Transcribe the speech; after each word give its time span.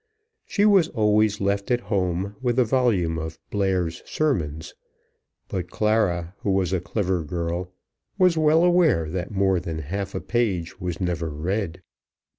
She 0.47 0.65
was 0.65 0.87
always 0.87 1.39
left 1.39 1.69
at 1.69 1.81
home 1.81 2.35
with 2.41 2.57
a 2.57 2.65
volume 2.65 3.19
of 3.19 3.37
Blair's 3.51 4.01
Sermons; 4.03 4.73
but 5.47 5.69
Clara, 5.69 6.33
who 6.39 6.49
was 6.49 6.73
a 6.73 6.79
clever 6.81 7.23
girl, 7.23 7.71
was 8.17 8.35
well 8.35 8.63
aware 8.63 9.07
that 9.11 9.29
more 9.29 9.59
than 9.59 9.77
half 9.77 10.15
a 10.15 10.19
page 10.19 10.79
was 10.81 10.99
never 10.99 11.29
read. 11.29 11.83